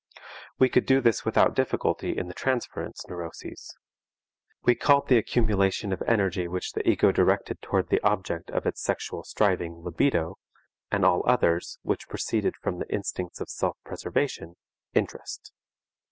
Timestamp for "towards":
7.61-7.89